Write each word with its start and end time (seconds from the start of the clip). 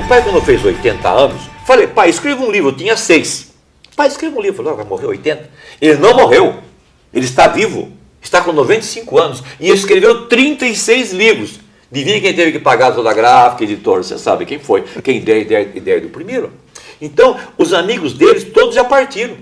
O 0.00 0.08
pai, 0.08 0.24
quando 0.24 0.40
fez 0.40 0.64
80 0.64 1.08
anos, 1.10 1.42
falei, 1.66 1.86
pai, 1.86 2.08
escreva 2.08 2.42
um 2.42 2.50
livro. 2.50 2.70
Eu 2.70 2.76
tinha 2.76 2.96
seis. 2.96 3.52
Pai, 3.94 4.08
escreva 4.08 4.38
um 4.38 4.40
livro. 4.40 4.56
Falei, 4.56 4.78
vai 4.78 4.86
morrer 4.86 5.06
80. 5.08 5.50
Ele 5.78 5.96
não 5.98 6.14
morreu. 6.14 6.56
Ele 7.12 7.26
está 7.26 7.48
vivo. 7.48 7.92
Está 8.22 8.40
com 8.40 8.50
95 8.50 9.18
anos. 9.18 9.42
E 9.60 9.68
escreveu 9.68 10.26
36 10.26 11.12
livros. 11.12 11.60
Adivinha 11.92 12.18
quem 12.18 12.32
teve 12.32 12.52
que 12.52 12.58
pagar 12.58 12.94
toda 12.94 13.10
a 13.10 13.12
gráfica, 13.12 13.64
editor? 13.64 14.02
Você 14.02 14.16
sabe 14.16 14.46
quem 14.46 14.58
foi? 14.58 14.84
Quem 15.04 15.20
deu 15.20 15.34
a 15.34 15.38
ideia, 15.38 15.70
ideia 15.74 16.00
do 16.00 16.08
primeiro. 16.08 16.50
Então, 16.98 17.38
os 17.58 17.74
amigos 17.74 18.14
deles, 18.14 18.44
todos 18.44 18.74
já 18.74 18.84
partiram. 18.84 19.36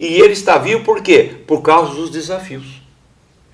E 0.00 0.20
ele 0.20 0.32
está 0.32 0.58
vivo 0.58 0.82
por 0.82 1.00
quê? 1.00 1.30
Por 1.46 1.62
causa 1.62 1.94
dos 1.94 2.10
desafios. 2.10 2.82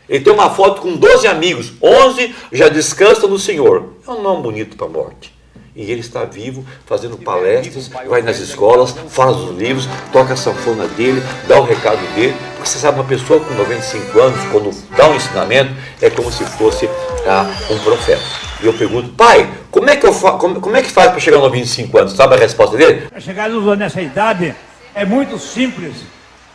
Ele 0.08 0.24
tem 0.24 0.32
uma 0.32 0.48
foto 0.48 0.80
com 0.80 0.96
12 0.96 1.26
amigos, 1.26 1.74
11 1.82 2.34
já 2.52 2.68
descansam 2.68 3.28
no 3.28 3.38
Senhor. 3.38 3.96
É 4.06 4.10
um 4.10 4.22
nome 4.22 4.42
bonito 4.44 4.76
para 4.78 4.86
a 4.86 4.90
morte. 4.90 5.35
E 5.76 5.92
ele 5.92 6.00
está 6.00 6.24
vivo, 6.24 6.64
fazendo 6.86 7.18
palestras, 7.18 7.88
vai 8.08 8.22
nas 8.22 8.38
escolas, 8.38 8.96
fala 9.10 9.34
dos 9.34 9.58
livros, 9.58 9.86
toca 10.10 10.32
a 10.32 10.36
sanfona 10.36 10.86
dele, 10.88 11.22
dá 11.46 11.60
o 11.60 11.64
recado 11.64 12.00
dele. 12.14 12.34
Porque 12.54 12.70
você 12.70 12.78
sabe, 12.78 12.98
uma 12.98 13.04
pessoa 13.06 13.38
com 13.40 13.52
95 13.52 14.18
anos, 14.18 14.40
quando 14.50 14.70
dá 14.96 15.06
um 15.06 15.14
ensinamento, 15.14 15.74
é 16.00 16.08
como 16.08 16.32
se 16.32 16.46
fosse 16.46 16.88
ah, 17.26 17.46
um 17.70 17.78
profeta. 17.80 18.22
E 18.62 18.66
eu 18.66 18.72
pergunto, 18.72 19.10
pai, 19.10 19.46
como 19.70 19.90
é 19.90 19.96
que, 19.96 20.06
eu 20.06 20.14
como, 20.14 20.62
como 20.62 20.76
é 20.78 20.82
que 20.82 20.90
faz 20.90 21.10
para 21.10 21.20
chegar 21.20 21.36
aos 21.36 21.44
95 21.44 21.98
anos? 21.98 22.12
Sabe 22.14 22.36
a 22.36 22.38
resposta 22.38 22.74
dele? 22.74 23.08
Para 23.10 23.20
chegar 23.20 23.50
nessa 23.50 24.00
idade 24.00 24.54
é 24.94 25.04
muito 25.04 25.38
simples. 25.38 25.92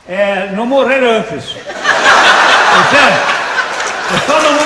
É 0.10 0.52
não 0.54 0.66
morrer 0.66 1.04
antes. 1.04 1.44
Entende? 2.82 3.22
É 4.14 4.18
só 4.26 4.42
não, 4.42 4.60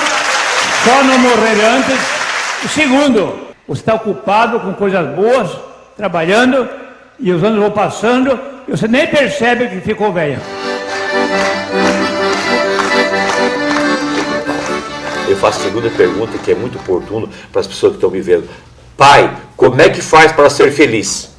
só 0.82 1.04
não 1.04 1.18
morrer 1.18 1.62
antes. 1.62 1.98
O 2.64 2.68
segundo, 2.68 3.45
você 3.66 3.80
está 3.80 3.94
ocupado 3.94 4.60
com 4.60 4.72
coisas 4.74 5.06
boas, 5.14 5.50
trabalhando, 5.96 6.68
e 7.18 7.32
os 7.32 7.42
anos 7.42 7.58
vão 7.58 7.70
passando, 7.70 8.38
e 8.68 8.70
você 8.70 8.86
nem 8.86 9.06
percebe 9.06 9.68
que 9.68 9.80
ficou 9.80 10.12
velho. 10.12 10.40
Eu 15.28 15.36
faço 15.36 15.60
a 15.60 15.62
segunda 15.64 15.90
pergunta, 15.90 16.38
que 16.38 16.52
é 16.52 16.54
muito 16.54 16.78
oportuno 16.78 17.28
para 17.50 17.60
as 17.60 17.66
pessoas 17.66 17.92
que 17.92 17.96
estão 17.96 18.10
vivendo. 18.10 18.48
Pai, 18.96 19.36
como 19.56 19.80
é 19.80 19.88
que 19.88 20.00
faz 20.00 20.30
para 20.32 20.48
ser 20.48 20.70
feliz? 20.70 21.34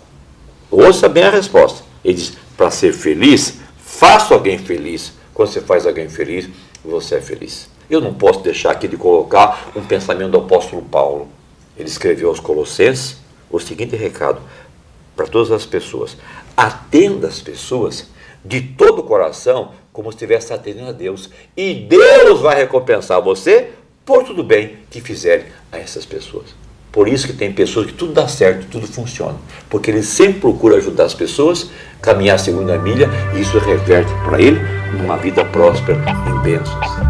Ouça 0.70 1.08
bem 1.08 1.24
a 1.24 1.30
resposta. 1.30 1.84
Ele 2.04 2.16
diz: 2.16 2.34
para 2.58 2.70
ser 2.70 2.92
feliz, 2.92 3.60
faça 3.78 4.34
alguém 4.34 4.58
feliz. 4.58 5.14
Quando 5.34 5.50
você 5.50 5.62
faz 5.62 5.88
alguém 5.88 6.10
feliz, 6.10 6.50
você 6.84 7.16
é 7.16 7.22
feliz. 7.22 7.70
Eu 7.90 8.02
não 8.02 8.14
posso 8.14 8.42
deixar 8.42 8.72
aqui 8.72 8.88
de 8.88 8.98
colocar 8.98 9.70
um 9.76 9.82
pensamento 9.82 10.32
do 10.32 10.40
apóstolo 10.40 10.82
Paulo. 10.82 11.30
Ele 11.78 11.88
escreveu 11.88 12.30
aos 12.30 12.40
Colossenses 12.40 13.18
o 13.50 13.60
seguinte 13.60 13.96
recado 13.96 14.42
para 15.16 15.28
todas 15.28 15.52
as 15.52 15.66
pessoas: 15.66 16.18
atenda 16.56 17.28
as 17.28 17.42
pessoas 17.42 18.08
de 18.44 18.62
todo 18.62 19.00
o 19.00 19.04
coração, 19.04 19.72
como 19.92 20.12
se 20.12 20.16
estivesse 20.16 20.54
atendendo 20.54 20.90
a 20.90 20.94
Deus, 20.94 21.30
e 21.56 21.74
Deus 21.74 22.40
vai 22.40 22.56
recompensar 22.56 23.22
você 23.22 23.72
por 24.06 24.24
tudo 24.24 24.44
bem 24.44 24.78
que 24.90 25.02
fizerem 25.02 25.48
a 25.72 25.78
essas 25.78 26.06
pessoas. 26.06 26.56
Por 26.92 27.08
isso 27.08 27.28
que 27.28 27.34
tem 27.34 27.52
pessoas 27.52 27.88
que 27.88 27.94
tudo 27.94 28.14
dá 28.14 28.28
certo, 28.28 28.68
tudo 28.72 28.88
funciona. 28.88 29.36
Porque 29.70 29.92
ele 29.92 30.02
sempre 30.02 30.40
procura 30.40 30.78
ajudar 30.78 31.04
as 31.04 31.14
pessoas, 31.14 31.70
caminhar 32.02 32.38
a 32.38 32.40
segunda 32.40 32.78
milha, 32.80 33.10
e 33.36 33.42
isso 33.42 33.60
reverte 33.60 34.12
para 34.26 34.42
ele 34.42 34.60
uma 35.00 35.18
vida 35.18 35.44
próspera 35.46 36.00
em 36.28 36.42
bênçãos. 36.42 37.07